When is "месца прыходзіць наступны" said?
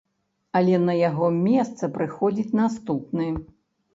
1.47-3.29